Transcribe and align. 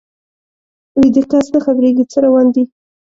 ویده 0.99 1.23
کس 1.31 1.45
نه 1.55 1.59
خبریږي 1.65 2.05
څه 2.11 2.17
روان 2.25 2.47
دي 2.55 2.63